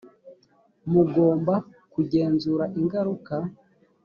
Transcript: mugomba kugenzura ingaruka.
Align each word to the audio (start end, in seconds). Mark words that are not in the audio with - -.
mugomba 0.91 1.53
kugenzura 1.93 2.63
ingaruka. 2.79 3.35